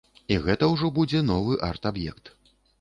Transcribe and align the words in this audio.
І 0.35 0.37
гэта 0.45 0.69
ўжо 0.71 0.89
будзе 0.97 1.23
новы 1.29 1.61
арт-аб'ект. 1.71 2.37